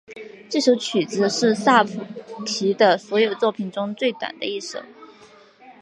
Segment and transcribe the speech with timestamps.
[0.49, 1.83] 这首曲子是萨
[2.43, 4.81] 提的所有作品中最短的一首。